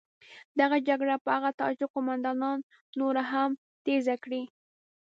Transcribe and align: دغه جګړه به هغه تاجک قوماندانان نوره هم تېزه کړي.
دغه 0.59 0.77
جګړه 0.87 1.15
به 1.23 1.31
هغه 1.37 1.49
تاجک 1.61 1.89
قوماندانان 1.95 2.57
نوره 2.99 3.23
هم 3.31 3.49
تېزه 3.83 4.15
کړي. 4.23 4.43